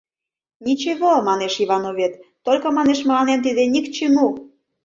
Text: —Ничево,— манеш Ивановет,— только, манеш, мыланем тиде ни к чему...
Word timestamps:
—Ничево,— 0.63 1.13
манеш 1.27 1.53
Ивановет,— 1.63 2.13
только, 2.45 2.67
манеш, 2.77 2.99
мыланем 3.07 3.39
тиде 3.45 3.63
ни 3.73 3.79
к 3.85 3.87
чему... 3.97 4.27